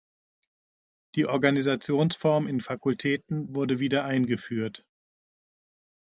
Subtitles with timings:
[1.13, 4.83] Die Organisationsform in Fakultäten wurde wieder eingeführt.